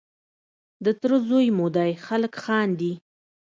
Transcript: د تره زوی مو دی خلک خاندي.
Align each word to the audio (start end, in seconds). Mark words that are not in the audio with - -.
د 0.85 0.87
تره 0.99 1.17
زوی 1.27 1.47
مو 1.57 1.67
دی 1.75 1.91
خلک 2.05 2.33
خاندي. 2.43 2.93